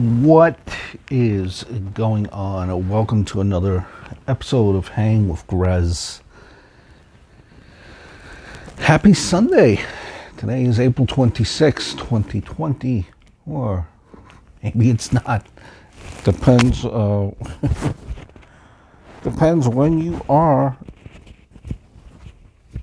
[0.00, 0.58] What
[1.10, 2.88] is going on?
[2.88, 3.86] Welcome to another
[4.26, 6.22] episode of Hang with Grez.
[8.78, 9.84] Happy Sunday.
[10.38, 13.08] Today is April 26, 2020,
[13.44, 13.86] or
[14.62, 15.46] maybe it's not.
[16.24, 17.32] Depends uh,
[19.22, 20.78] depends when you are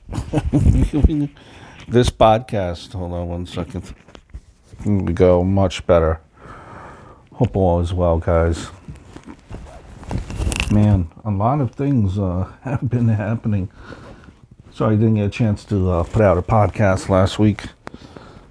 [1.88, 2.94] this podcast.
[2.94, 3.92] Hold on one second.
[4.84, 5.44] Here we go.
[5.44, 6.22] Much better.
[7.38, 8.72] Hope all is well, guys.
[10.72, 13.70] Man, a lot of things uh, have been happening.
[14.72, 17.66] Sorry, I didn't get a chance to uh, put out a podcast last week.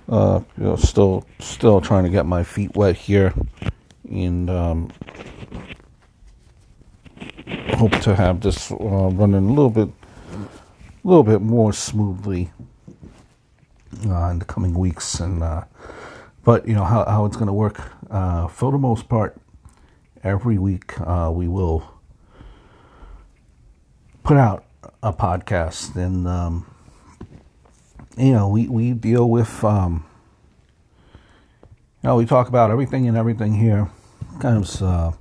[0.08, 3.34] Uh, you know, still, still trying to get my feet wet here,
[4.08, 4.92] and um,
[7.74, 12.52] hope to have this uh, running a little bit, a little bit more smoothly
[14.06, 15.18] uh, in the coming weeks.
[15.18, 15.64] And uh,
[16.44, 19.41] but you know how how it's going to work uh, for the most part,
[20.23, 21.83] every week uh, we will
[24.22, 24.64] put out
[25.03, 26.67] a podcast, and um,
[28.17, 30.05] you know we we deal with um,
[32.03, 33.91] you know we talk about everything and everything here,
[34.41, 35.12] kind of uh,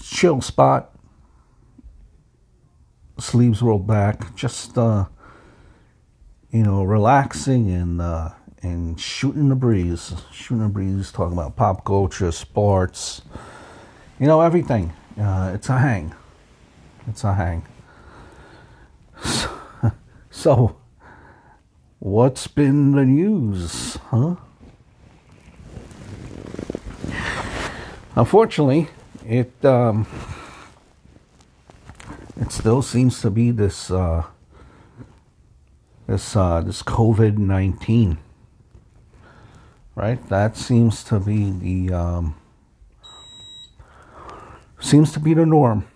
[0.00, 0.94] chill spot,
[3.18, 5.06] sleeves rolled back, just uh,
[6.50, 8.30] you know relaxing and uh,
[8.62, 13.22] and shooting the breeze, shooting the breeze, talking about pop culture, sports,
[14.20, 14.92] you know, everything.
[15.20, 16.14] Uh, it's a hang.
[17.08, 17.64] It's a hang.
[19.24, 19.50] So,
[20.30, 20.76] so,
[21.98, 24.36] what's been the news, huh?
[28.14, 28.88] Unfortunately,
[29.26, 30.06] it um,
[32.40, 34.24] it still seems to be this uh,
[36.06, 38.18] this uh, this COVID nineteen
[39.94, 40.26] right?
[40.28, 42.34] That seems to be the um,
[44.80, 45.86] seems to be the norm.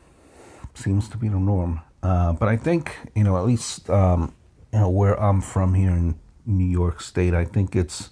[0.75, 1.81] Seems to be the norm.
[2.03, 4.35] Uh, but I think you know, at least um,
[4.73, 8.11] you know where I'm from here in New York State, I think it's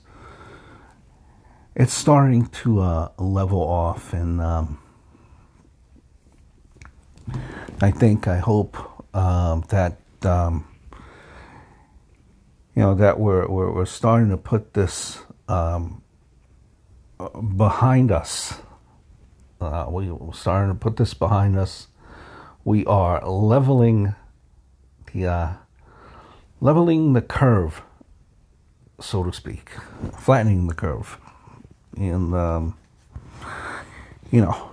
[1.74, 4.78] it's starting to uh, level off, and um,
[7.80, 8.76] I think I hope
[9.14, 10.66] um, that um,
[12.74, 15.18] you know that we're, we're we're starting to put this
[15.48, 16.02] um,
[17.56, 18.60] behind us.
[19.60, 21.88] Uh, we are starting to put this behind us.
[22.64, 24.14] We are leveling
[25.12, 25.52] the uh,
[26.60, 27.82] leveling the curve,
[29.00, 29.70] so to speak,
[30.18, 31.18] flattening the curve,
[31.96, 32.76] and um,
[34.30, 34.70] you know,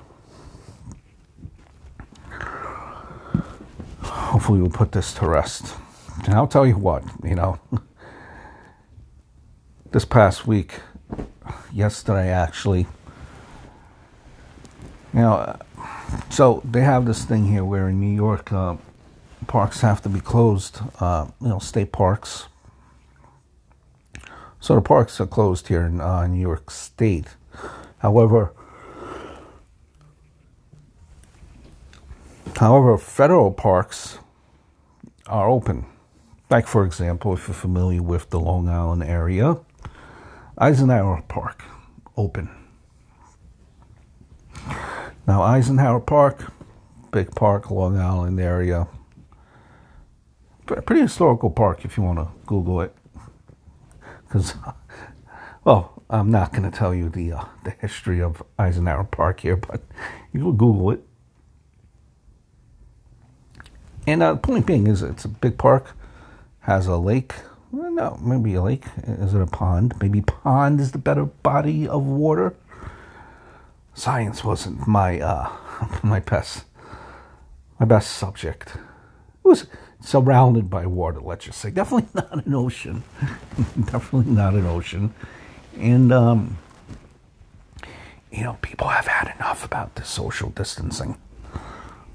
[4.01, 5.75] hopefully we'll put this to rest.
[6.25, 7.59] And I'll tell you what, you know.
[9.91, 10.79] this past week,
[11.73, 12.87] yesterday actually,
[15.13, 15.59] you know,
[16.29, 18.77] so they have this thing here where in New York, uh,
[19.47, 22.47] parks have to be closed, uh, you know, state parks.
[24.61, 27.35] So the parks are closed here in uh, New York State.
[27.97, 28.53] However,
[32.55, 34.19] however, federal parks
[35.27, 35.85] are open.
[36.49, 39.57] Like, for example, if you're familiar with the Long Island area,
[40.61, 41.63] Eisenhower Park
[42.15, 42.47] open.
[45.25, 46.53] Now, Eisenhower Park,
[47.09, 48.87] big park, Long Island area.
[50.67, 52.95] Pretty historical park if you want to Google it.
[54.27, 54.53] Because,
[55.63, 59.55] well, I'm not going to tell you the uh, the history of Eisenhower Park here,
[59.55, 59.81] but
[60.31, 61.03] you can Google it.
[64.05, 65.95] And uh, the point being is, it's a big park,
[66.61, 67.33] has a lake,
[67.71, 68.85] well, no, maybe a lake.
[69.03, 69.95] Is it a pond?
[70.01, 72.53] Maybe pond is the better body of water.
[73.93, 75.49] Science wasn't my uh,
[76.03, 76.65] my best
[77.79, 78.75] my best subject.
[78.75, 79.67] It was
[80.01, 81.19] surrounded by water.
[81.21, 83.03] Let's just say, definitely not an ocean.
[83.85, 85.13] definitely not an ocean.
[85.77, 86.57] And um,
[88.31, 91.17] you know, people have had enough about the social distancing.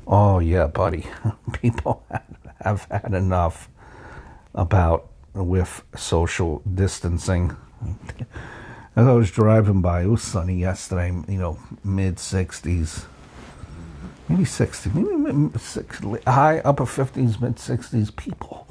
[0.06, 1.06] Oh yeah, buddy.
[1.53, 2.05] People
[2.62, 3.69] have had enough
[4.55, 5.08] about
[5.44, 7.56] with social distancing.
[8.97, 13.05] As I was driving by, it was sunny yesterday, you know, mid 60s.
[14.29, 18.17] Maybe 60, maybe six, high upper 50s, mid 60s.
[18.17, 18.67] People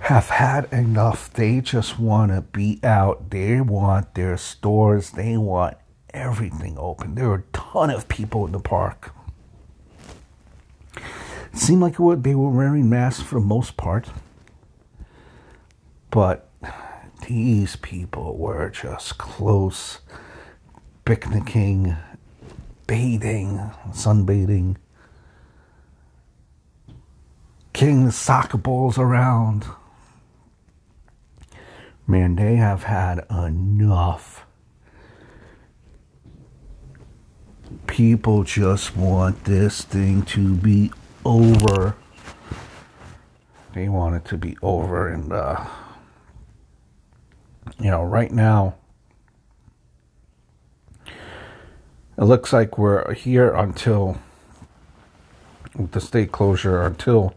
[0.00, 1.32] have had enough.
[1.32, 3.30] They just want to be out.
[3.30, 5.10] They want their stores.
[5.10, 5.76] They want
[6.14, 7.14] everything open.
[7.14, 9.12] There are a ton of people in the park.
[11.52, 14.08] It seemed like they were wearing masks for the most part,
[16.10, 16.48] but
[17.28, 20.00] these people were just close,
[21.04, 21.96] picnicking,
[22.86, 24.76] bathing, sunbathing,
[27.72, 29.64] kicking the soccer balls around.
[32.06, 34.44] Man, they have had enough.
[37.86, 40.90] People just want this thing to be
[41.24, 41.96] over.
[43.72, 45.64] They want it to be over, and uh,
[47.78, 48.74] you know, right now,
[51.06, 54.18] it looks like we're here until
[55.76, 57.34] with the state closure until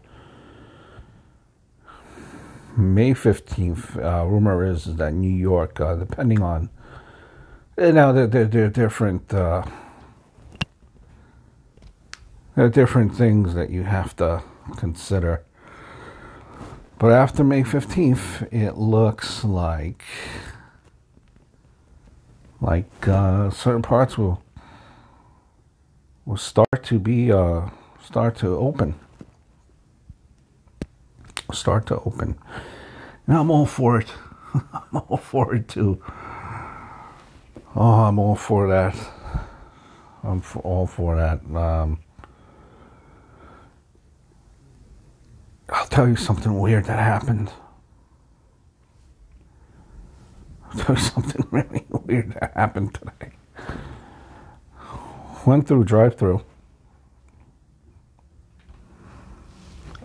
[2.76, 3.96] May 15th.
[3.96, 6.68] Uh, rumor is that New York, uh, depending on,
[7.78, 9.32] you know, they're, they're, they're different.
[9.32, 9.64] Uh,
[12.54, 14.42] there are different things that you have to
[14.76, 15.42] consider.
[16.98, 20.04] But after May 15th, it looks like
[22.60, 24.42] like uh, certain parts will
[26.24, 27.68] will start to be uh,
[28.02, 28.94] start to open,
[31.52, 32.38] start to open,
[33.26, 34.08] and I'm all for it.
[34.54, 36.00] I'm all for it too.
[37.76, 38.96] Oh, I'm all for that.
[40.22, 41.44] I'm for, all for that.
[41.54, 41.98] Um,
[45.68, 47.52] I'll tell you something weird that happened.
[50.64, 53.32] I'll tell you something really weird that happened today.
[55.46, 56.42] Went through drive through.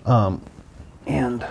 [0.06, 0.42] Um,
[1.06, 1.46] and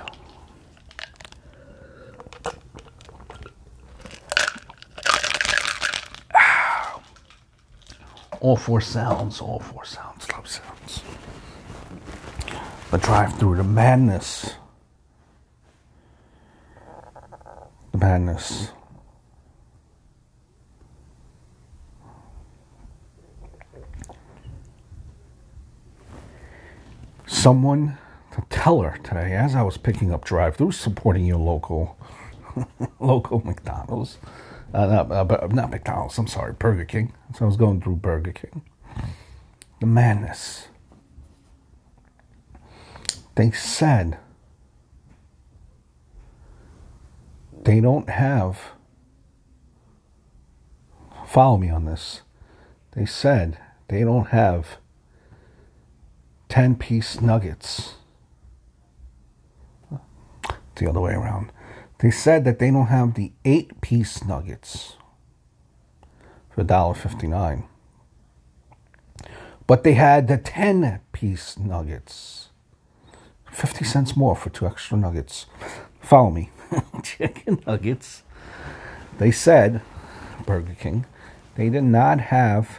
[8.40, 10.07] all four sounds, all four sounds, sounds
[12.90, 14.54] the drive through, the madness.
[17.92, 18.70] The madness.
[27.26, 27.98] Someone
[28.32, 31.98] to tell her today, as I was picking up drive through, supporting your local
[33.00, 34.18] local McDonald's.
[34.72, 37.12] Uh, not, uh, not McDonald's, I'm sorry, Burger King.
[37.34, 38.62] So I was going through Burger King.
[39.80, 40.68] The madness
[43.38, 44.18] they said
[47.62, 48.72] they don't have,
[51.24, 52.22] follow me on this,
[52.96, 53.56] they said
[53.86, 54.78] they don't have
[56.48, 57.94] 10 piece nuggets.
[60.74, 61.52] The other way around.
[62.00, 64.96] They said that they don't have the 8 piece nuggets
[66.50, 67.68] for $1.59.
[69.68, 72.47] But they had the 10 piece nuggets
[73.58, 75.46] 50 cents more for two extra nuggets.
[76.00, 76.50] Follow me.
[77.02, 78.22] Chicken nuggets.
[79.18, 79.82] They said,
[80.46, 81.06] Burger King,
[81.56, 82.78] they did not have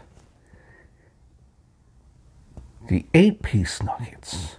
[2.88, 4.56] the eight piece nuggets,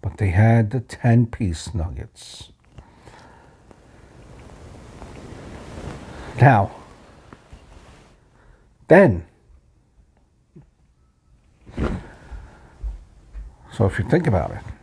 [0.00, 2.50] but they had the 10 piece nuggets.
[6.40, 6.74] Now,
[8.88, 9.26] then,
[13.70, 14.73] so if you think about it,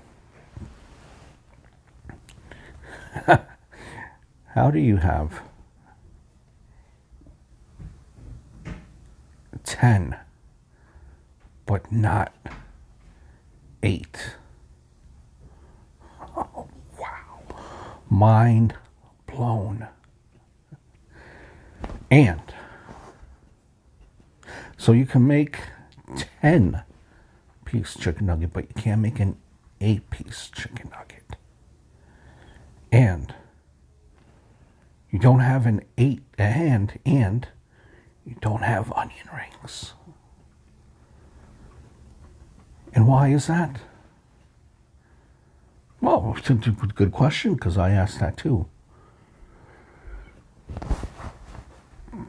[4.53, 5.42] How do you have
[9.63, 10.17] 10
[11.65, 12.34] but not
[13.81, 14.36] 8?
[16.36, 16.67] Oh,
[17.00, 17.39] wow.
[18.10, 18.75] Mind
[19.25, 19.88] blown.
[22.10, 22.41] And
[24.75, 25.60] so you can make
[26.41, 26.84] 10
[27.63, 29.38] piece chicken nugget, but you can't make an
[29.79, 31.38] 8 piece chicken nugget.
[32.91, 33.34] And
[35.12, 37.48] you don't have an eight a hand, and
[38.25, 39.94] you don't have onion rings.
[42.94, 43.82] And why is that?
[46.00, 48.68] Well, it's a good question because I asked that too.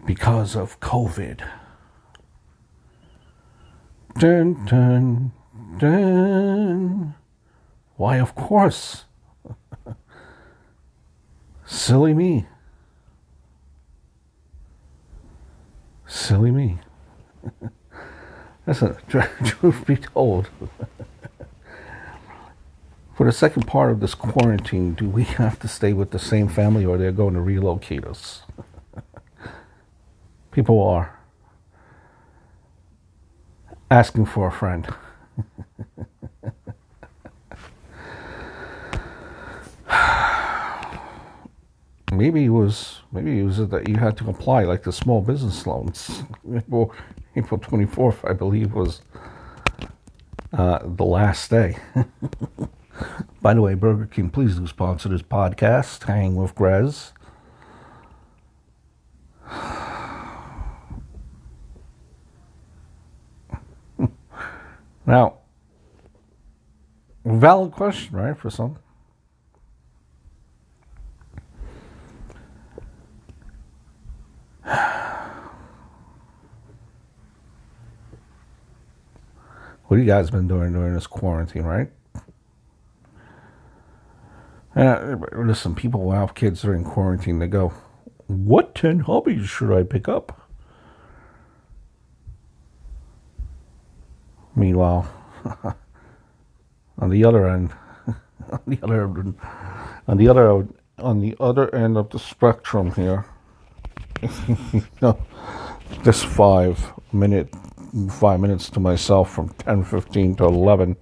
[0.05, 1.49] Because of COVID.
[4.19, 5.33] Dun, dun,
[5.79, 7.15] dun.
[7.97, 9.05] Why, of course.
[11.65, 12.47] Silly me.
[16.13, 16.79] Silly me.
[18.67, 20.51] Listen, truth be told,
[23.17, 26.49] for the second part of this quarantine, do we have to stay with the same
[26.49, 28.43] family or they're going to relocate us?
[30.51, 31.19] People are
[33.91, 34.95] asking for a friend.
[42.13, 45.67] maybe it was maybe it was that you had to apply like the small business
[45.67, 46.23] loans.
[46.55, 46.95] April
[47.37, 49.03] April twenty fourth, I believe, was
[50.53, 51.77] uh, the last day.
[53.41, 57.13] By the way, Burger King, please do sponsor this podcast, Hang with Grez.
[65.07, 65.39] now,
[67.25, 68.77] valid question, right, for some.
[79.93, 81.91] What you guys been doing during this quarantine, right?
[84.75, 87.75] Uh, listen, people have kids during quarantine, they go,
[88.27, 90.49] What 10 hobbies should I pick up?
[94.57, 95.13] Meanwhile,
[96.99, 97.75] on the other end,
[98.51, 99.39] on the other, end,
[100.09, 100.69] on the other,
[101.01, 103.27] on the other end of the spectrum here,
[106.03, 107.53] this five minute
[108.09, 110.97] five minutes to myself from 10.15 to 11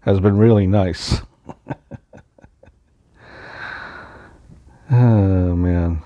[0.00, 1.22] has been really nice.
[4.90, 6.02] oh, man.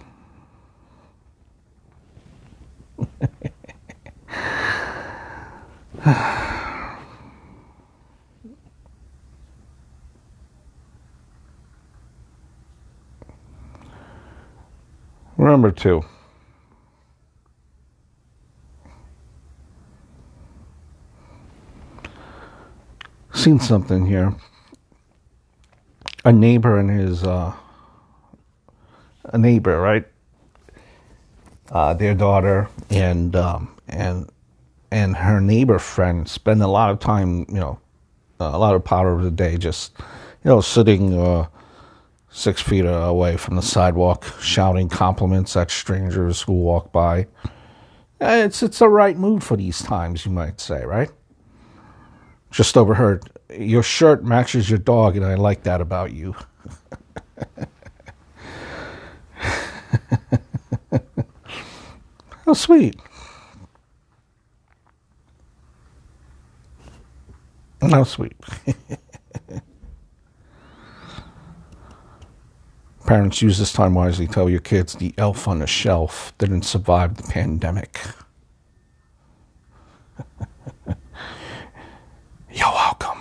[15.39, 16.05] Remember, too.
[23.39, 24.35] Seen something here.
[26.25, 27.55] A neighbor and his uh,
[29.25, 30.05] a neighbor, right?
[31.71, 34.29] Uh, their daughter and um, and
[34.91, 37.79] and her neighbor friend spend a lot of time, you know,
[38.41, 41.47] a lot of part of the day just, you know, sitting uh,
[42.31, 47.27] six feet away from the sidewalk, shouting compliments at strangers who walk by.
[48.21, 51.11] Uh, it's it's the right mood for these times, you might say, right?
[52.51, 56.35] Just overheard, your shirt matches your dog, and I like that about you.
[62.47, 62.97] How sweet.
[67.83, 68.37] How sweet.
[73.07, 74.27] Parents use this time wisely.
[74.27, 78.01] Tell your kids the elf on the shelf didn't survive the pandemic.
[82.51, 83.21] You're welcome.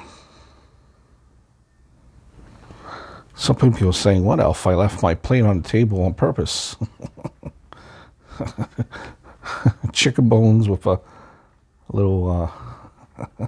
[3.47, 4.67] Some people are saying, What elf?
[4.67, 6.75] I left my plate on the table on purpose.
[9.93, 10.99] Chicken bones with a,
[11.93, 12.51] little, uh,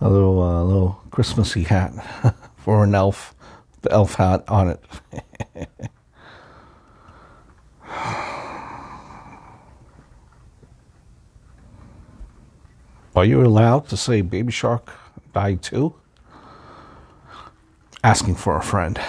[0.00, 1.92] a little, uh, little Christmassy hat
[2.56, 3.34] for an elf,
[3.82, 4.82] the elf hat on it.
[13.14, 14.90] Are you allowed to say Baby Shark
[15.34, 15.94] died too?
[18.04, 18.98] Asking for a friend.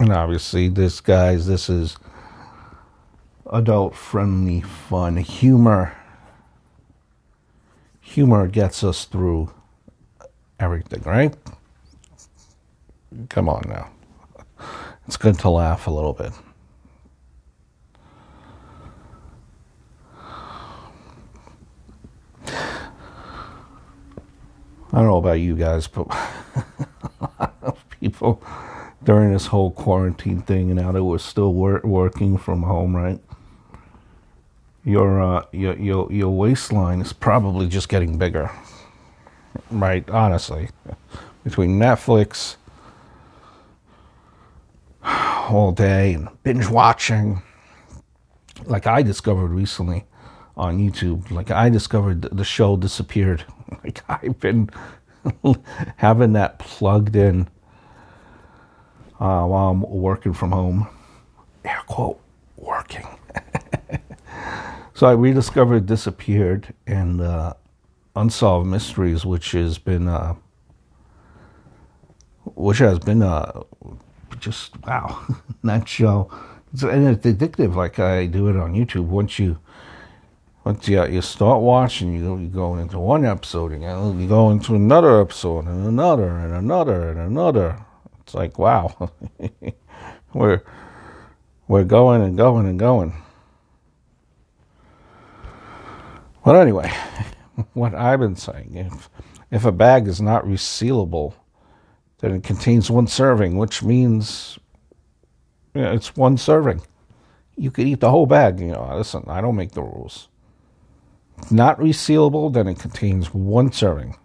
[0.00, 1.96] and obviously, this, guys, this is
[3.52, 5.16] adult friendly fun.
[5.16, 5.96] Humor.
[8.00, 9.52] Humor gets us through
[10.58, 11.36] everything, right?
[13.28, 13.92] Come on now.
[15.06, 16.32] It's good to laugh a little bit.
[24.92, 26.06] I don't know about you guys, but
[27.20, 28.42] a lot of people
[29.04, 33.20] during this whole quarantine thing and now that we're still wor- working from home, right?
[34.84, 38.50] Your, uh, your your your waistline is probably just getting bigger,
[39.70, 40.08] right?
[40.10, 40.70] Honestly,
[41.44, 42.56] between Netflix,
[45.04, 47.42] all day and binge watching.
[48.66, 50.04] Like I discovered recently
[50.56, 53.44] on YouTube, like I discovered the show disappeared.
[53.84, 54.68] Like I've been
[55.96, 57.48] having that plugged in
[59.18, 60.88] uh, while I'm working from home.
[61.64, 62.20] Air quote,
[62.56, 63.06] working.
[64.94, 67.54] so I rediscovered Disappeared and uh,
[68.16, 70.34] Unsolved Mysteries, which has been, uh,
[72.44, 73.62] which has been uh,
[74.38, 75.22] just wow,
[75.62, 76.30] that show.
[76.82, 79.06] And it's addictive, like I do it on YouTube.
[79.06, 79.58] Once you
[80.64, 84.74] once you, you start watching, you, you go into one episode and you go into
[84.74, 87.84] another episode and another and another and another.
[88.20, 89.10] It's like wow,
[90.34, 90.62] we're
[91.66, 93.14] we're going and going and going.
[96.44, 96.92] But anyway,
[97.72, 99.08] what I've been saying, if
[99.50, 101.34] if a bag is not resealable,
[102.18, 104.58] then it contains one serving, which means
[105.74, 106.82] you know, it's one serving.
[107.56, 108.60] You could eat the whole bag.
[108.60, 110.28] You know, listen, I don't make the rules.
[111.50, 114.16] Not resealable, then it contains one serving.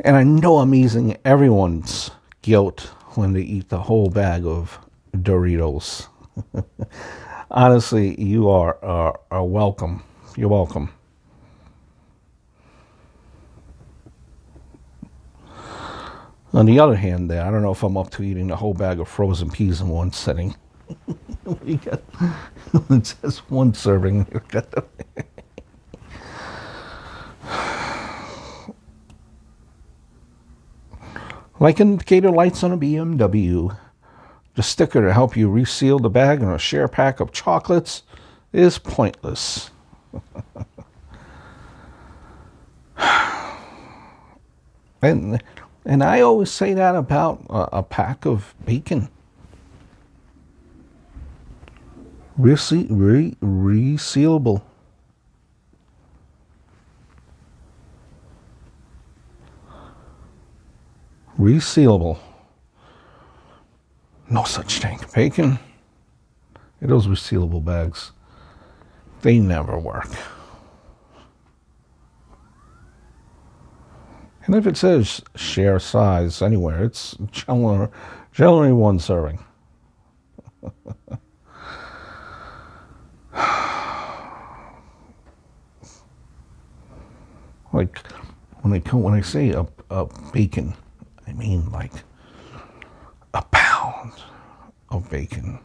[0.00, 2.10] and I know I'm easing everyone's
[2.42, 4.78] guilt when they eat the whole bag of
[5.16, 6.08] Doritos.
[7.50, 10.02] Honestly, you are, are, are welcome.
[10.36, 10.90] You're welcome.
[16.52, 18.74] On the other hand, there, I don't know if I'm up to eating the whole
[18.74, 20.54] bag of frozen peas in one sitting.
[21.64, 22.02] You got,
[22.90, 24.26] it says one serving.
[24.32, 24.84] We got the
[31.58, 33.76] like indicator lights on a BMW,
[34.54, 38.02] the sticker to help you reseal the bag and a share pack of chocolates
[38.52, 39.70] is pointless.
[45.02, 45.42] and
[45.84, 49.08] and I always say that about a, a pack of bacon.
[52.38, 54.62] Rese- re- resealable.
[61.38, 62.18] Resealable.
[64.28, 64.98] No such thing.
[65.14, 65.58] Bacon.
[66.80, 68.12] Those resealable bags,
[69.22, 70.08] they never work.
[74.44, 77.88] And if it says share size anywhere, it's generally,
[78.32, 79.42] generally one serving.
[87.76, 87.98] Like
[88.62, 90.74] when I when I say a, a bacon,
[91.26, 91.92] I mean like
[93.34, 94.12] a pound
[94.90, 95.58] of bacon.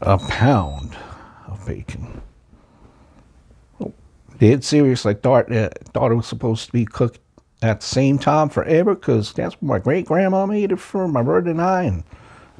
[0.00, 0.96] A pound
[1.46, 2.20] of bacon
[4.38, 5.04] dead serious.
[5.04, 7.20] I thought uh, thought it was supposed to be cooked
[7.62, 11.22] at the same time forever because that's what my great grandma made it for my
[11.22, 12.04] brother and I, and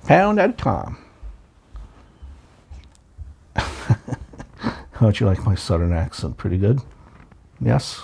[0.07, 0.97] pound at a time.
[4.99, 6.37] How'd you like my southern accent?
[6.37, 6.81] Pretty good?
[7.61, 8.01] Yes?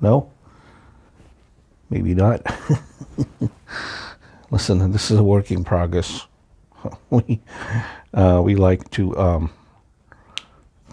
[0.00, 0.32] No?
[1.88, 2.44] Maybe not.
[4.50, 6.26] Listen, this is a work in progress.
[7.10, 7.40] we
[8.12, 9.52] uh, we like to um,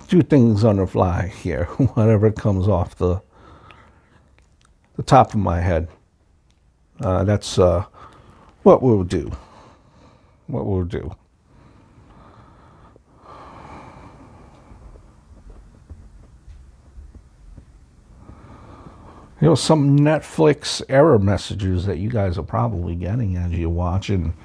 [0.07, 3.23] do things on the fly here, whatever comes off the
[4.97, 5.87] the top of my head.
[6.99, 7.85] Uh, that's uh,
[8.61, 9.31] what we'll do.
[10.45, 11.15] What we'll do.
[19.41, 24.35] You know, some Netflix error messages that you guys are probably getting as you're watching,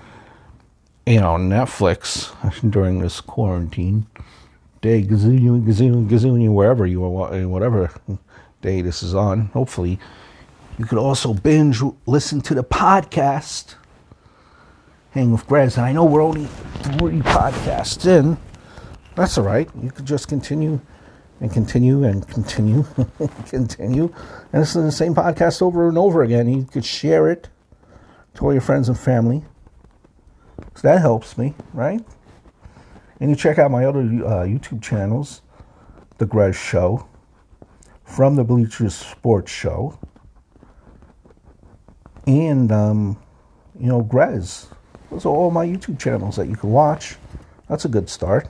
[1.05, 2.33] you know, Netflix
[2.71, 4.07] during this quarantine
[4.81, 7.91] day, gazillion, gazillion, gazillion, wherever you are, eh, whatever
[8.63, 9.47] day this is on.
[9.49, 9.99] Hopefully,
[10.79, 13.75] you could also binge listen to the podcast,
[15.11, 15.77] Hang with Grez.
[15.77, 18.39] And I know we're only three podcasts in.
[19.15, 19.69] That's all right.
[19.83, 20.81] You could just continue
[21.41, 22.85] and continue and continue
[23.19, 24.13] and continue
[24.53, 26.49] and listen to the same podcast over and over again.
[26.49, 27.49] You could share it
[28.35, 29.45] to all your friends and family.
[30.75, 32.05] So that helps me, right?
[33.21, 35.43] And you check out my other uh, YouTube channels
[36.19, 37.07] The Grez Show,
[38.05, 39.99] From the Bleachers Sports Show,
[42.27, 43.19] and, um,
[43.79, 44.69] you know, Grez.
[45.11, 47.17] Those are all my YouTube channels that you can watch.
[47.69, 48.49] That's a good start.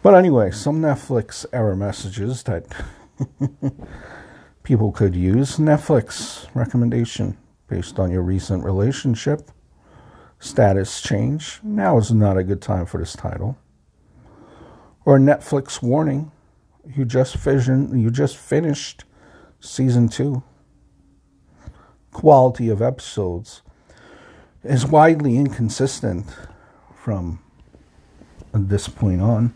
[0.00, 2.64] But anyway, some Netflix error messages that
[4.62, 5.56] people could use.
[5.56, 7.36] Netflix recommendation
[7.68, 9.50] based on your recent relationship
[10.38, 11.58] status change.
[11.64, 13.58] Now is not a good time for this title.
[15.04, 16.30] Or Netflix warning.
[16.96, 19.04] You just fission, you just finished
[19.60, 20.42] season two.
[22.12, 23.62] Quality of episodes
[24.62, 26.26] is widely inconsistent
[26.94, 27.40] from
[28.52, 29.54] this point on.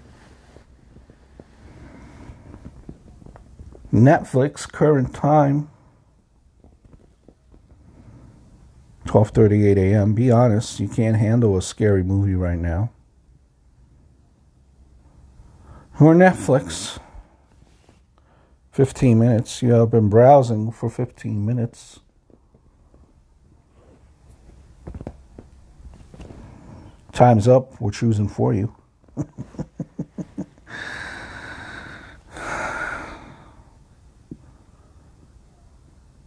[3.92, 5.68] Netflix current time
[9.07, 10.14] 12:38 a.m.
[10.14, 12.90] Be honest, you can't handle a scary movie right now.
[16.00, 16.98] Or Netflix.
[18.70, 19.61] 15 minutes.
[19.61, 22.00] You have been browsing for 15 minutes.
[27.12, 27.78] Time's up.
[27.78, 28.74] We're choosing for you.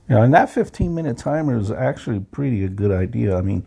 [0.08, 3.36] Know, and that 15 minute timer is actually pretty a good idea.
[3.38, 3.66] I mean,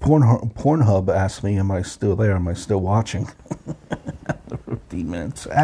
[0.00, 2.32] Pornhub, Pornhub asked me, Am I still there?
[2.34, 3.28] Am I still watching?
[4.66, 5.46] 15 minutes.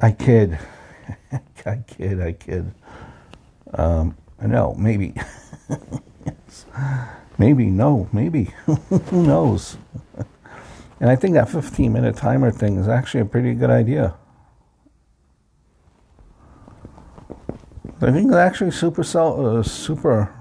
[0.00, 0.58] I kid.
[1.66, 2.20] I kid.
[2.20, 2.72] I kid.
[3.72, 5.14] Um, I know, maybe.
[6.24, 6.66] yes.
[7.38, 8.52] Maybe, no, maybe.
[8.66, 9.78] Who knows?
[11.00, 14.14] And I think that 15 minute timer thing is actually a pretty good idea.
[18.00, 20.34] I think it's actually super, uh, super,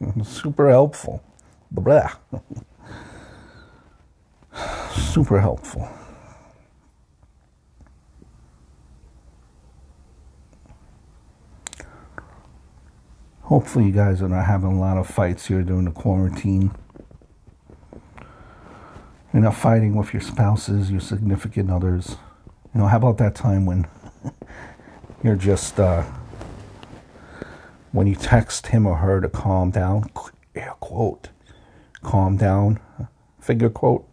[0.24, 1.22] super helpful.
[1.70, 2.10] Blah.
[4.94, 5.88] super helpful.
[13.42, 16.72] Hopefully, you guys are not having a lot of fights here during the quarantine.
[19.40, 22.18] You're not fighting with your spouses, your significant others.
[22.74, 23.86] You know, how about that time when
[25.24, 26.02] you're just, uh,
[27.90, 30.10] when you text him or her to calm down,
[30.80, 31.30] quote,
[32.02, 32.80] calm down,
[33.40, 34.06] figure quote,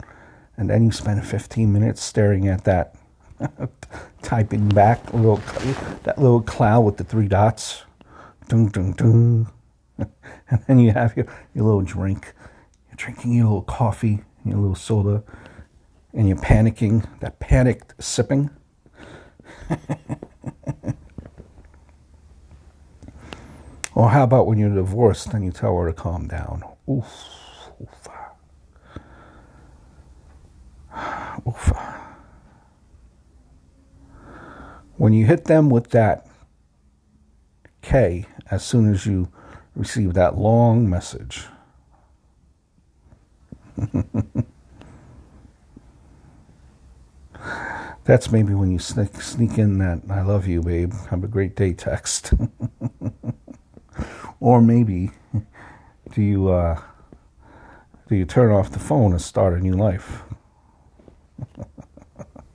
[0.55, 2.95] and then you spend 15 minutes staring at that,
[4.21, 5.41] typing back little,
[6.03, 7.83] that little cloud with the three dots
[8.47, 9.47] Dun, dun, dun.
[10.49, 12.33] And then you have your, your little drink.
[12.87, 15.23] You're drinking your little coffee, your little soda,
[16.13, 18.49] and you're panicking, that panicked sipping.
[23.95, 26.63] or how about when you're divorced and you tell her to calm down?
[26.89, 27.05] Oof.
[27.81, 28.07] Oof.
[31.47, 31.73] Oof.
[34.97, 36.27] When you hit them with that
[37.81, 39.31] K as soon as you
[39.75, 41.45] receive that long message.
[48.05, 51.55] That's maybe when you sneak, sneak in that I love you, babe, have a great
[51.55, 52.33] day text.
[54.39, 55.11] or maybe
[56.13, 56.79] do you uh,
[58.07, 60.23] do you turn off the phone and start a new life?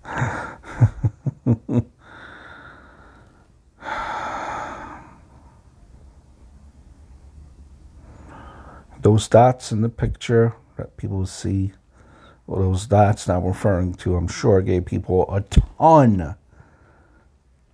[9.02, 11.72] those dots in the picture that people see,
[12.46, 16.34] well, those dots I'm referring to, I'm sure gave people a ton,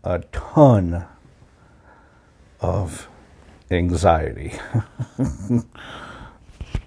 [0.05, 1.07] a ton
[2.61, 3.09] of
[3.71, 4.53] anxiety.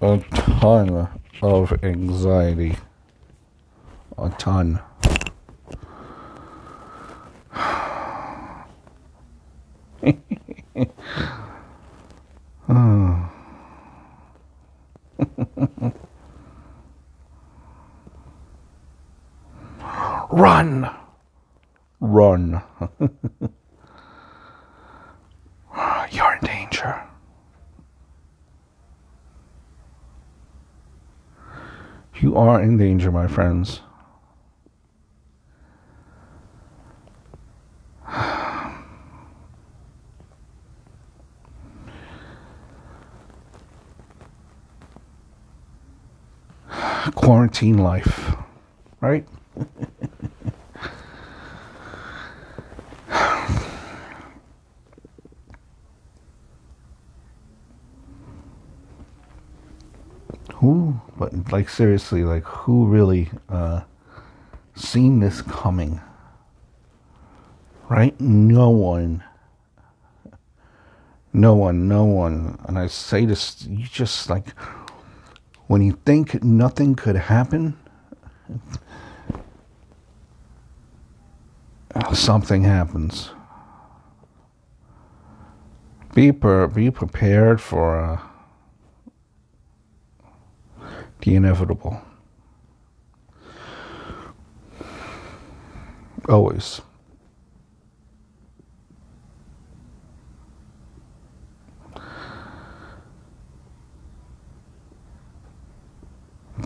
[0.00, 0.18] a
[0.60, 1.08] ton
[1.42, 2.76] of anxiety.
[4.16, 4.80] A ton.
[12.68, 12.68] oh.
[26.12, 27.02] You're in danger.
[32.20, 33.80] You are in danger, my friends.
[47.16, 48.36] quarantine life,
[49.00, 49.26] right?
[60.62, 63.82] who, but like seriously, like who really uh,
[64.74, 66.00] seen this coming?
[67.88, 68.18] Right?
[68.20, 69.24] No one.
[71.32, 72.58] No one, no one.
[72.68, 74.48] And I say this, you just like
[75.66, 77.76] when you think nothing could happen,
[82.12, 83.30] something happens.
[86.14, 88.20] Be, per, be prepared for uh,
[91.22, 92.00] the inevitable.
[96.28, 96.80] Always.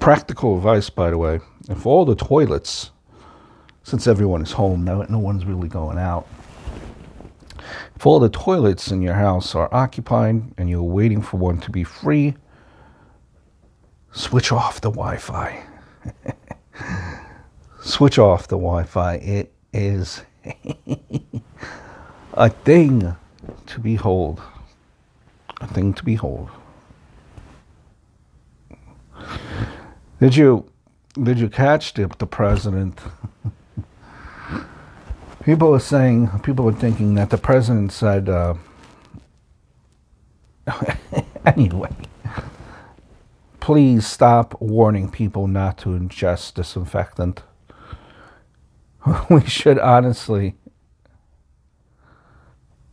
[0.06, 2.92] practical advice, by the way, if all the toilets,
[3.82, 6.28] since everyone is home, no, no one's really going out,
[7.96, 11.72] if all the toilets in your house are occupied and you're waiting for one to
[11.72, 12.36] be free,
[14.16, 15.62] switch off the Wi Fi.
[17.80, 19.14] switch off the Wi Fi.
[19.16, 20.22] It is
[22.32, 23.14] a thing
[23.66, 24.40] to behold.
[25.60, 26.48] A thing to behold.
[30.18, 30.70] Did you
[31.22, 32.98] did you catch the, the president?
[35.44, 38.54] people are saying, people are thinking that the president said, uh,
[41.46, 41.90] anyway,
[43.66, 47.42] please stop warning people not to ingest disinfectant.
[49.28, 50.54] we should honestly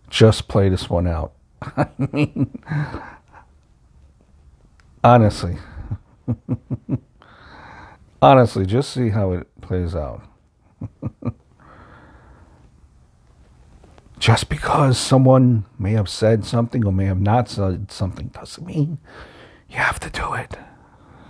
[0.10, 1.34] just play this one out.
[1.62, 2.60] I mean,
[5.04, 5.58] honestly.
[8.24, 10.24] honestly, just see how it plays out.
[14.18, 18.98] just because someone may have said something or may have not said something doesn't mean
[19.74, 20.56] you have to do it.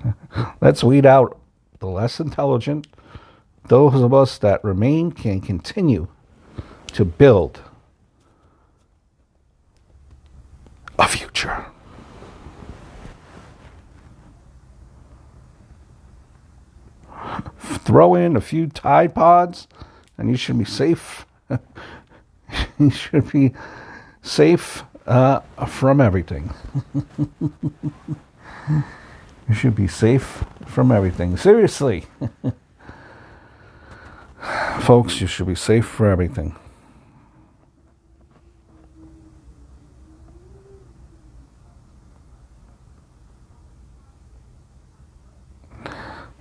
[0.62, 1.40] Let's weed out
[1.80, 2.88] the less intelligent.
[3.70, 6.10] Those of us that remain can continue
[6.88, 7.62] to build
[11.00, 11.66] a future.
[17.60, 19.70] Throw in a few Tide Pods,
[20.18, 21.26] and you should be safe.
[22.78, 23.54] you should be
[24.22, 26.54] safe uh, from everything.
[29.50, 31.38] you should be safe from everything.
[31.38, 32.06] Seriously.
[34.82, 36.56] Folks, you should be safe for everything.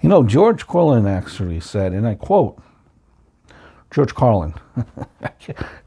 [0.01, 2.61] You know, George Carlin actually said, and I quote,
[3.93, 4.55] George Carlin.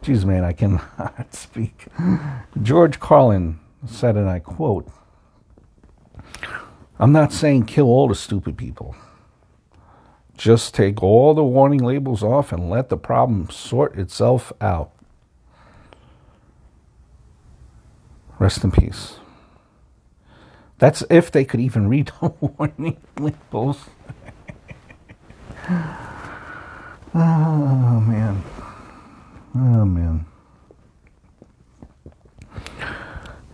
[0.01, 1.87] Jeez, man, I cannot speak.
[2.61, 4.87] George Carlin said, and I quote,
[6.99, 8.95] I'm not saying kill all the stupid people.
[10.37, 14.91] Just take all the warning labels off and let the problem sort itself out.
[18.37, 19.15] Rest in peace.
[20.77, 23.85] That's if they could even read the warning labels.
[25.69, 28.43] oh, man.
[29.55, 30.25] Oh, man.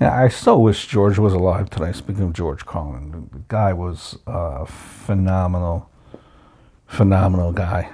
[0.01, 1.91] Yeah, I so wish George was alive today.
[1.91, 5.91] Speaking of George Carlin, the guy was a phenomenal,
[6.87, 7.87] phenomenal guy.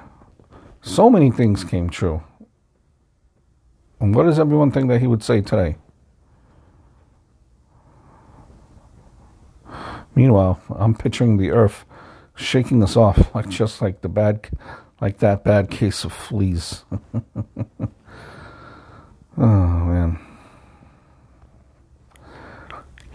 [0.82, 2.24] So many things came true.
[4.00, 5.76] And what does everyone think that he would say today?
[10.16, 11.84] Meanwhile, I'm picturing the earth
[12.38, 14.48] shaking us off, like just like the bad,
[15.02, 16.86] like that bad case of fleas.
[16.94, 17.90] oh
[19.38, 20.27] man.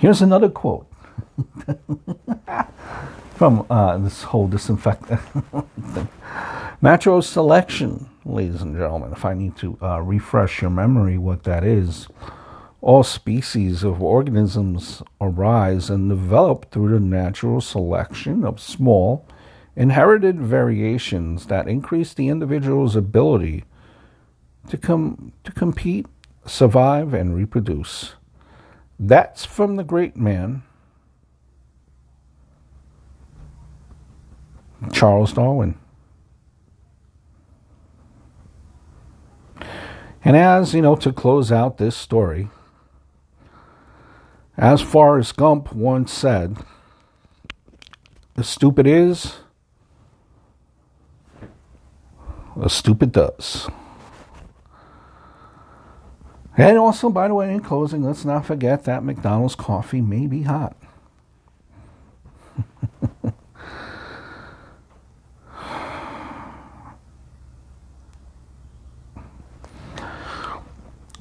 [0.03, 0.91] Here's another quote
[3.37, 5.21] from uh, this whole disinfectant
[5.95, 6.09] thing.
[6.83, 9.12] Natural selection, ladies and gentlemen.
[9.12, 12.09] If I need to uh, refresh your memory, what that is
[12.81, 19.25] all species of organisms arise and develop through the natural selection of small,
[19.77, 23.62] inherited variations that increase the individual's ability
[24.69, 26.07] to, com- to compete,
[26.45, 28.15] survive, and reproduce.
[29.05, 30.62] That's from the great man,
[34.93, 35.75] Charles Darwin.
[40.25, 42.49] And as, you know, to close out this story,
[44.57, 46.59] as Forrest Gump once said,
[48.37, 49.38] as stupid is,
[52.62, 53.69] as stupid does.
[56.62, 60.42] And also, by the way, in closing, let's not forget that McDonald's coffee may be
[60.42, 60.77] hot.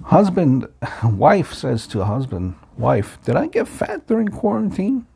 [0.04, 0.68] husband,
[1.04, 5.08] wife says to husband, Wife, did I get fat during quarantine?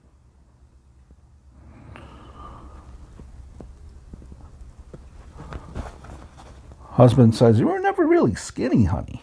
[6.81, 9.21] Husband says, You were never really skinny, honey.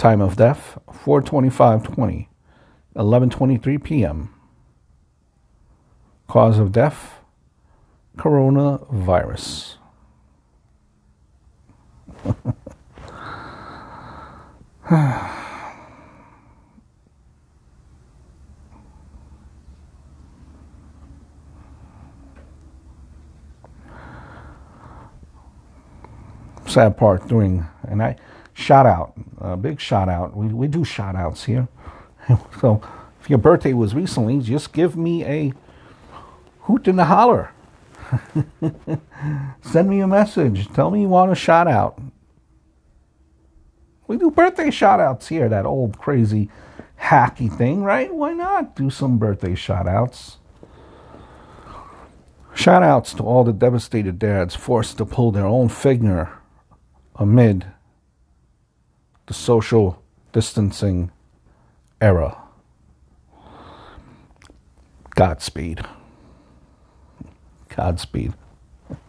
[0.00, 2.30] Time of death 42520,
[2.96, 4.34] 11:23 p.m.
[6.26, 7.20] Cause of death
[8.16, 9.74] coronavirus.
[26.66, 28.16] sad part doing, and I
[28.60, 30.36] shout out, a big shout out.
[30.36, 31.66] We, we do shout outs here.
[32.60, 32.82] so
[33.20, 35.52] if your birthday was recently, just give me a
[36.60, 37.52] hoot and a holler.
[39.62, 40.68] Send me a message.
[40.72, 42.00] Tell me you want a shout out.
[44.06, 46.50] We do birthday shout outs here, that old crazy
[47.00, 48.12] hacky thing, right?
[48.12, 50.38] Why not do some birthday shout outs?
[52.52, 56.30] Shout outs to all the devastated dads forced to pull their own finger
[57.14, 57.66] amid
[59.30, 61.12] the social distancing
[62.00, 62.36] era.
[65.14, 65.86] Godspeed.
[67.68, 68.34] Godspeed.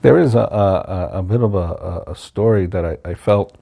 [0.00, 3.54] there is a, a, a bit of a, a story that I, I felt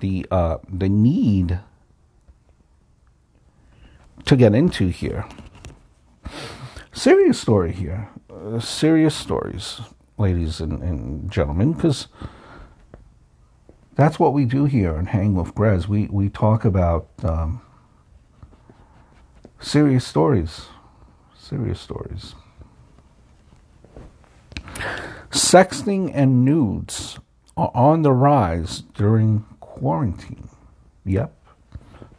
[0.00, 1.60] the uh, the need
[4.26, 5.24] to get into here.
[6.98, 9.80] Serious story here, uh, serious stories,
[10.18, 12.08] ladies and, and gentlemen, because
[13.94, 15.86] that's what we do here in Hang with Grez.
[15.86, 17.62] We we talk about um,
[19.60, 20.66] serious stories,
[21.38, 22.34] serious stories.
[25.30, 27.20] Sexting and nudes
[27.56, 30.48] are on the rise during quarantine.
[31.04, 31.32] Yep,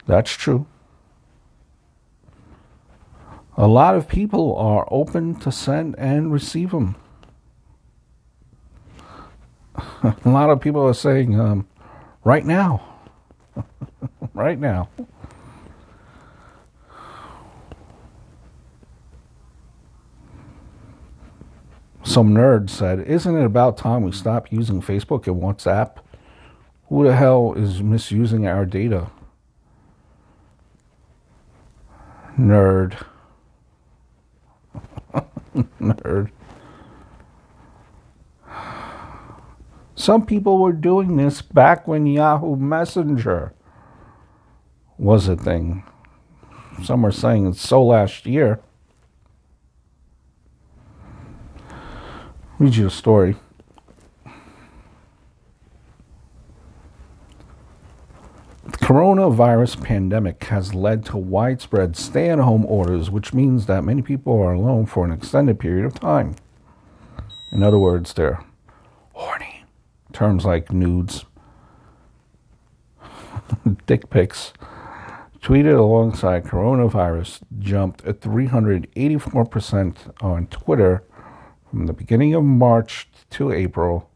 [0.06, 0.66] that's true.
[3.60, 6.96] A lot of people are open to send and receive them.
[10.02, 11.68] A lot of people are saying, um,
[12.24, 12.82] right now.
[14.32, 14.88] right now.
[22.02, 25.98] Some nerd said, Isn't it about time we stop using Facebook and WhatsApp?
[26.88, 29.10] Who the hell is misusing our data?
[32.38, 32.96] Nerd.
[35.54, 36.30] Nerd.
[39.94, 43.52] Some people were doing this back when Yahoo Messenger
[44.96, 45.84] was a thing.
[46.82, 48.60] Some are saying it's so last year.
[52.58, 53.36] Read you a story.
[59.10, 64.40] Coronavirus pandemic has led to widespread stay at home orders, which means that many people
[64.40, 66.36] are alone for an extended period of time.
[67.50, 68.44] In other words, they're
[69.12, 69.64] horny.
[70.12, 71.24] Terms like nudes,
[73.86, 74.52] dick pics,
[75.42, 81.02] tweeted alongside coronavirus jumped at 384% on Twitter
[81.68, 84.08] from the beginning of March to April,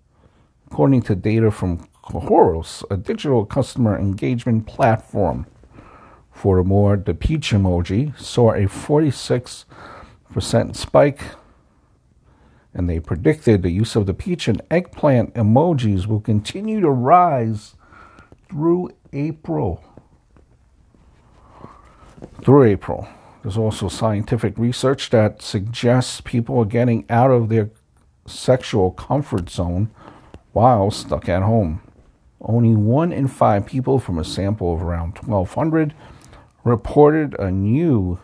[0.70, 5.46] according to data from Khoros, a digital customer engagement platform.
[6.32, 9.64] Furthermore, the peach emoji saw a 46%
[10.76, 11.22] spike,
[12.74, 17.76] and they predicted the use of the peach and eggplant emojis will continue to rise
[18.50, 19.82] through April.
[22.44, 23.08] Through April.
[23.42, 27.70] There's also scientific research that suggests people are getting out of their
[28.26, 29.90] sexual comfort zone
[30.52, 31.80] while stuck at home.
[32.44, 35.94] Only one in five people from a sample of around 1,200
[36.62, 38.18] reported a new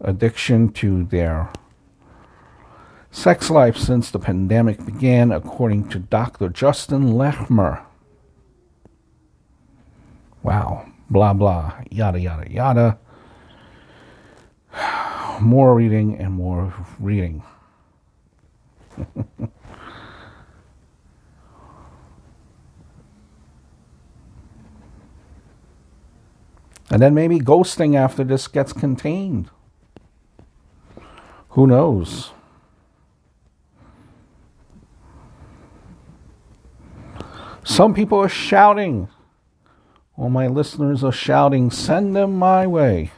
[0.00, 1.50] addiction to their
[3.10, 6.48] sex life since the pandemic began, according to Dr.
[6.48, 7.84] Justin Lehmiller.
[10.44, 10.86] Wow.
[11.10, 12.98] Blah, blah, yada, yada, yada.
[15.40, 17.42] More reading and more reading.
[26.90, 29.50] And then maybe ghosting after this gets contained.
[31.50, 32.30] Who knows?
[37.64, 39.08] Some people are shouting.
[40.16, 43.10] All my listeners are shouting, send them my way.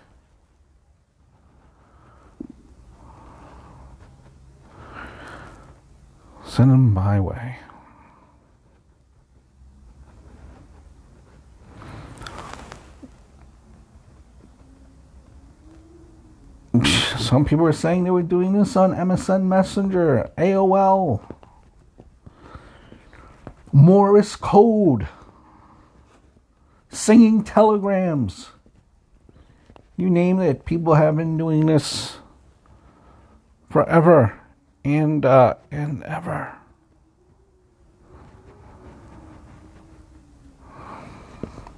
[6.45, 7.59] Send them my way.
[17.27, 21.35] Some people are saying they were doing this on MSN Messenger, AOL,
[23.73, 25.09] Morse code,
[26.89, 28.51] singing telegrams.
[29.97, 32.19] You name it, people have been doing this
[33.69, 34.41] forever
[34.85, 36.57] and uh, and ever.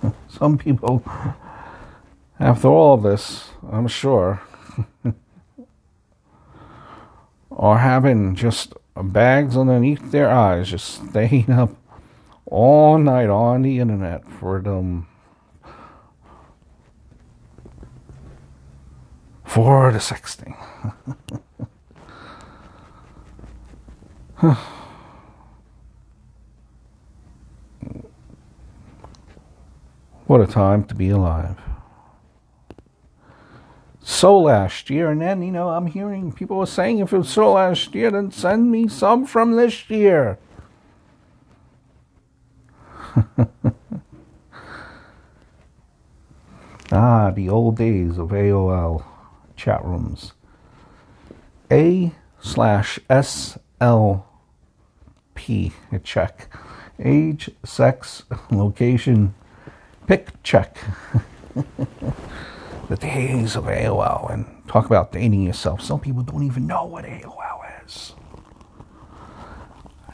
[0.29, 1.03] Some people,
[2.39, 4.43] after all of this, I'm sure,
[7.59, 11.71] are having just bags underneath their eyes, just staying up
[12.47, 15.07] all night on the internet for them.
[19.45, 20.57] For the sexting.
[30.29, 31.57] What a time to be alive.
[34.11, 37.29] So last year, and then, you know, I'm hearing people are saying if it was
[37.29, 40.39] so last year, then send me some from this year.
[46.91, 49.05] ah, the old days of AOL
[49.57, 50.33] chat rooms.
[51.71, 54.27] A slash S L
[55.35, 56.51] P, check.
[56.99, 59.35] Age, sex, location,
[60.07, 60.79] pick check.
[62.89, 65.83] the days of AOL and talk about dating yourself.
[65.83, 68.15] Some people don't even know what AOL is.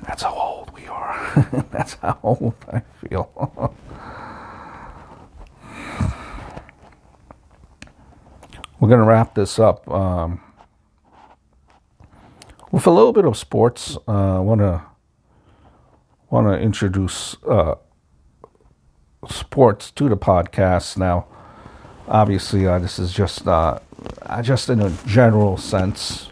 [0.03, 1.65] That's how old we are.
[1.71, 3.31] That's how old I feel.
[8.81, 10.41] We're going to wrap this up um,
[12.71, 13.97] with a little bit of sports.
[14.07, 14.83] Uh, I want to
[16.29, 17.77] want to introduce uh,
[19.29, 21.27] sports to the podcast now.
[22.07, 23.79] Obviously, uh, this is just uh,
[24.23, 26.31] uh just in a general sense.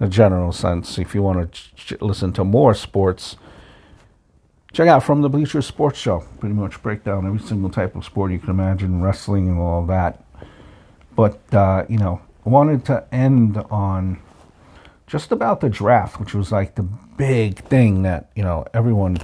[0.00, 0.98] A general sense.
[0.98, 3.36] If you want to ch- listen to more sports,
[4.72, 6.24] check out from the Bleachers Sports Show.
[6.38, 9.84] Pretty much break down every single type of sport you can imagine, wrestling and all
[9.86, 10.24] that.
[11.16, 14.20] But uh, you know, I wanted to end on
[15.06, 19.18] just about the draft, which was like the big thing that you know everyone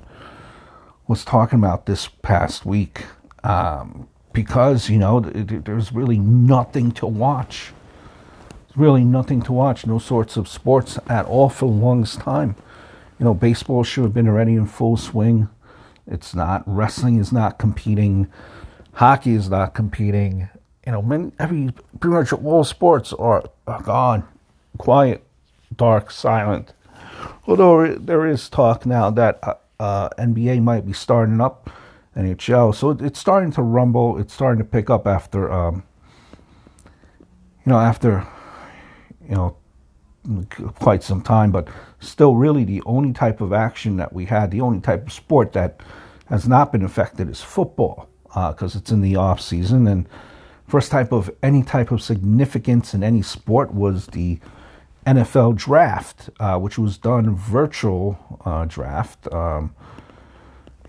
[1.07, 3.05] was talking about this past week
[3.43, 7.73] um, because you know there's really nothing to watch.
[8.69, 9.87] There's really nothing to watch.
[9.87, 12.57] No sorts of sports at all for the longest time.
[13.19, 15.49] You know, baseball should have been already in full swing.
[16.07, 16.63] It's not.
[16.67, 18.29] Wrestling is not competing.
[18.95, 20.49] Hockey is not competing.
[20.87, 24.27] You know, many, every pretty much all sports are, are gone,
[24.79, 25.23] quiet,
[25.77, 26.73] dark, silent.
[27.47, 31.71] Although there is talk now that uh, uh, NBA might be starting up,
[32.17, 34.19] NHL, so it's starting to rumble.
[34.19, 35.85] It's starting to pick up after, um,
[37.65, 38.27] you know, after,
[39.29, 39.57] you know,
[40.81, 41.53] quite some time.
[41.53, 41.69] But
[42.01, 45.53] still, really, the only type of action that we had, the only type of sport
[45.53, 45.81] that
[46.27, 50.09] has not been affected is football, because uh, it's in the off season and
[50.67, 54.39] first type of any type of significance in any sport was the
[55.07, 59.33] NFL draft, uh, which was done virtual uh, draft.
[59.33, 59.75] Um,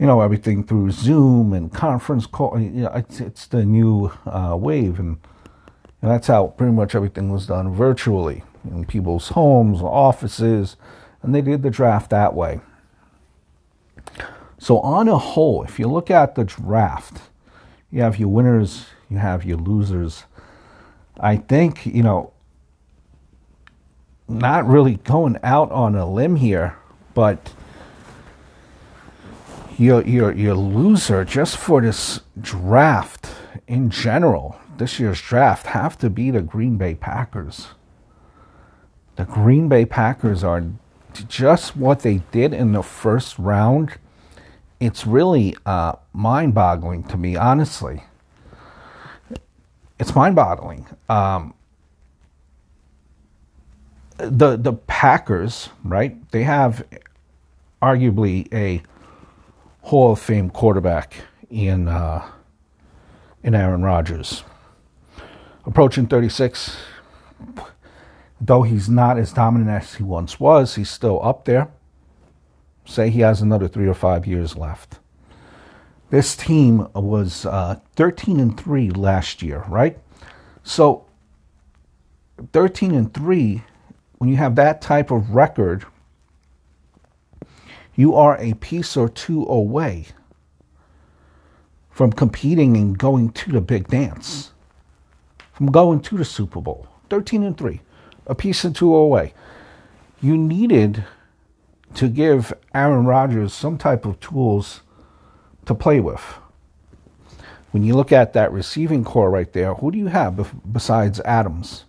[0.02, 2.60] you know, everything through Zoom and conference call.
[2.60, 5.18] You know, it's, it's the new uh, wave, and,
[6.02, 10.76] and, that's how pretty much everything was done virtually in people's homes, offices,
[11.22, 12.62] and they did the draft that way.
[14.58, 17.22] So, on a whole, if you look at the draft,
[17.92, 20.24] you have your winners, you have your losers.
[21.20, 22.34] I think, you know,
[24.28, 26.76] not really going out on a limb here,
[27.14, 27.54] but
[29.82, 33.32] your your your loser just for this draft
[33.68, 37.70] in general, this year's draft have to be the Green Bay Packers.
[39.16, 40.64] The Green Bay Packers are
[41.28, 43.98] just what they did in the first round.
[44.80, 48.04] It's really uh, mind-boggling to me, honestly.
[50.00, 50.86] It's mind-boggling.
[51.10, 51.56] Um,
[54.18, 56.30] the the Packers, right?
[56.32, 56.86] They have
[57.82, 58.84] arguably a
[59.82, 61.16] Hall of Fame quarterback
[61.50, 62.26] in uh,
[63.44, 64.44] in Aaron Rodgers,
[65.66, 66.78] approaching 36.
[68.40, 71.68] Though he's not as dominant as he once was, he's still up there.
[72.86, 75.00] Say he has another three or five years left.
[76.10, 79.98] This team was uh, 13 and three last year, right?
[80.64, 81.06] So
[82.52, 83.64] 13 and three
[84.22, 85.84] when you have that type of record,
[87.96, 90.08] you are a piece or two away
[91.90, 94.52] from competing and going to the big dance,
[95.54, 96.88] from going to the Super Bowl.
[97.10, 97.82] 13 and 3,
[98.28, 99.34] a piece or two away.
[100.22, 101.04] You needed
[101.96, 104.82] to give Aaron Rodgers some type of tools
[105.66, 106.22] to play with.
[107.72, 111.84] When you look at that receiving corps right there, who do you have besides Adams?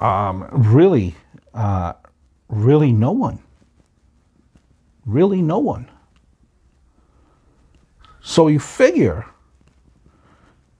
[0.00, 1.14] Um, really,
[1.54, 1.92] uh,
[2.48, 3.43] really no one.
[5.06, 5.90] Really no one.
[8.20, 9.26] So you figure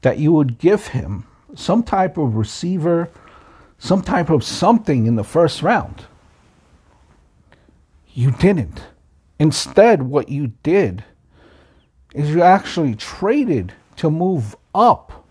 [0.02, 3.10] that you would give him some type of receiver,
[3.78, 6.04] some type of something in the first round.
[8.12, 8.82] You didn't.
[9.38, 11.04] Instead, what you did
[12.14, 15.26] is you actually traded to move up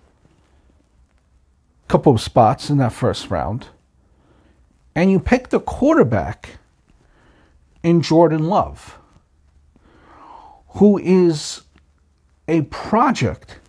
[1.86, 3.68] a couple of spots in that first round
[4.96, 6.58] and you pick the quarterback
[7.84, 8.98] in Jordan Love,
[10.70, 11.64] who is
[12.48, 13.60] a project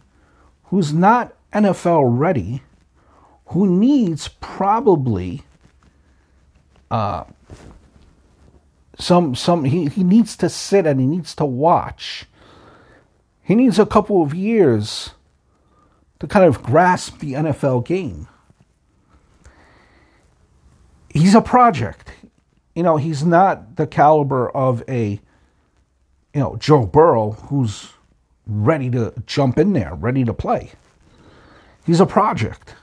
[0.65, 2.63] who's not NFL ready,
[3.47, 5.43] who needs probably
[6.91, 7.25] uh,
[8.99, 12.27] some some he, he needs to sit and he needs to watch.
[13.43, 15.11] He needs a couple of years
[16.21, 18.29] to kind of grasp the NFL game.
[21.11, 22.11] He's a project.
[22.75, 25.21] You know, he's not the caliber of a
[26.35, 27.93] you know, Joe Burrow who's
[28.47, 30.73] ready to jump in there, ready to play.
[31.87, 32.75] He's a project.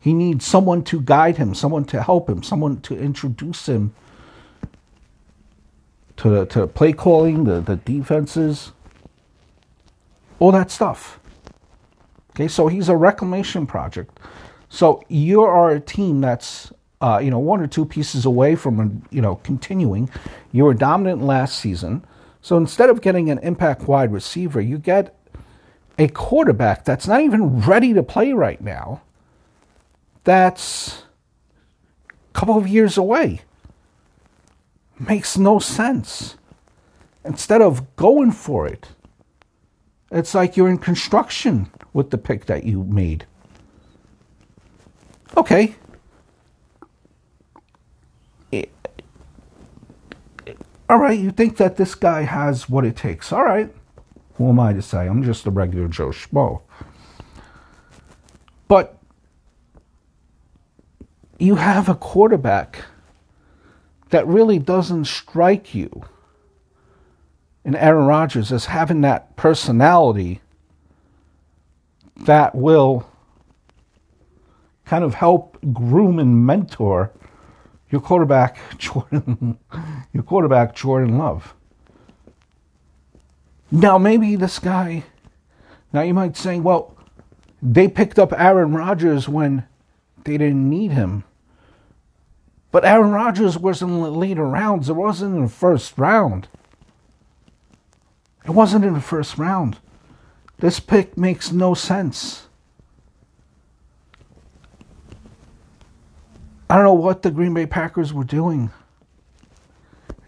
[0.00, 3.94] He needs someone to guide him, someone to help him, someone to introduce him
[6.16, 8.72] to, to play calling, the, the defenses,
[10.38, 11.20] all that stuff.
[12.32, 14.18] Okay, so he's a reclamation project.
[14.68, 19.02] So you are a team that's uh, you know one or two pieces away from
[19.10, 20.10] you know continuing.
[20.52, 22.04] You were dominant last season.
[22.42, 25.14] So instead of getting an impact wide receiver, you get
[25.98, 29.02] a quarterback that's not even ready to play right now,
[30.24, 31.02] that's
[32.08, 33.42] a couple of years away.
[34.98, 36.36] Makes no sense.
[37.24, 38.88] Instead of going for it,
[40.10, 43.26] it's like you're in construction with the pick that you made.
[45.36, 45.74] Okay,
[50.90, 53.32] all right, you think that this guy has what it takes.
[53.32, 53.72] All right.
[54.34, 55.06] Who am I to say?
[55.06, 56.62] I'm just a regular Joe Schmo.
[58.66, 58.98] But
[61.38, 62.86] you have a quarterback
[64.08, 66.02] that really doesn't strike you
[67.64, 70.40] in Aaron Rodgers as having that personality
[72.16, 73.08] that will
[74.86, 77.12] kind of help groom and mentor
[77.90, 79.58] your quarterback Jordan,
[80.12, 81.54] your quarterback Jordan Love.
[83.70, 85.04] Now maybe this guy.
[85.92, 86.96] Now you might say, well,
[87.62, 89.64] they picked up Aaron Rodgers when
[90.24, 91.24] they didn't need him.
[92.72, 94.88] But Aaron Rodgers was in the later rounds.
[94.88, 96.48] It wasn't in the first round.
[98.44, 99.78] It wasn't in the first round.
[100.58, 102.46] This pick makes no sense.
[106.70, 108.70] I don't know what the Green Bay Packers were doing.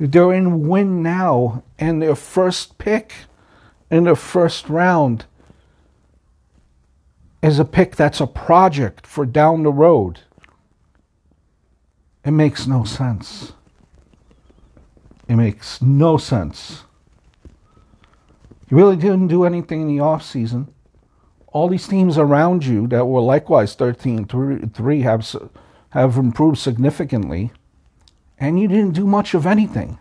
[0.01, 3.14] They're in win now, and their first pick
[3.93, 5.26] in the first round
[7.45, 10.22] is a pick that's a project for down the road.
[12.24, 13.53] It makes no sense.
[15.28, 16.82] It makes no sense.
[18.68, 20.74] You really didn't do anything in the off season.
[21.53, 25.24] All these teams around you that were likewise 13 3 have
[25.93, 27.53] have improved significantly,
[28.38, 29.99] and you didn't do much of anything.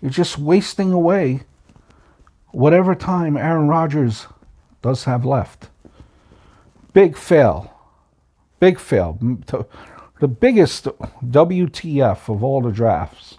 [0.00, 1.42] You're just wasting away
[2.50, 4.26] whatever time Aaron Rodgers
[4.80, 5.68] does have left.
[6.94, 7.74] Big fail.
[8.58, 9.18] Big fail.
[10.20, 13.36] The biggest WTF of all the drafts,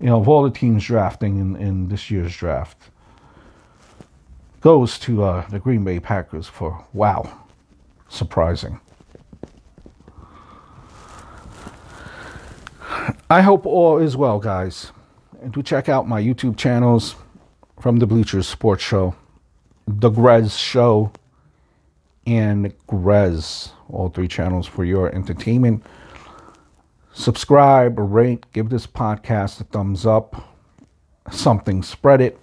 [0.00, 2.90] you know, of all the teams drafting in, in this year's draft,
[4.62, 7.40] goes to uh, the Green Bay Packers for wow,
[8.08, 8.80] surprising.
[13.28, 14.92] I hope all is well, guys.
[15.42, 17.16] And do check out my YouTube channels
[17.80, 19.14] from the Bleachers Sports Show,
[19.86, 21.12] The Grez Show,
[22.26, 25.84] and Grez, all three channels for your entertainment.
[27.12, 30.56] Subscribe, rate, give this podcast a thumbs up,
[31.30, 32.38] something, spread it,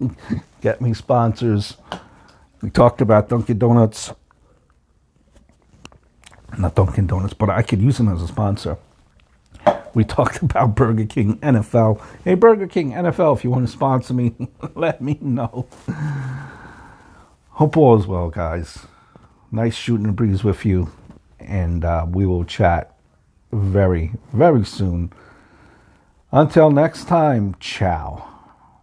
[0.62, 1.76] get me sponsors.
[2.62, 4.12] We talked about Dunkin' Donuts,
[6.58, 8.78] not Dunkin' Donuts, but I could use them as a sponsor
[9.98, 12.00] we talked about Burger King NFL.
[12.22, 14.32] Hey, Burger King NFL, if you want to sponsor me,
[14.76, 15.66] let me know.
[17.50, 18.86] Hope all is well, guys.
[19.50, 20.92] Nice shooting the breeze with you.
[21.40, 22.96] And uh, we will chat
[23.50, 25.12] very, very soon.
[26.30, 28.27] Until next time, ciao.